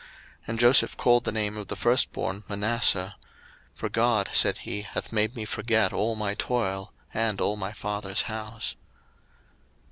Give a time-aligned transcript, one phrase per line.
[0.01, 0.09] 01:041:051
[0.49, 3.15] And Joseph called the name of the firstborn Manasseh:
[3.75, 8.23] For God, said he, hath made me forget all my toil, and all my father's
[8.23, 8.75] house.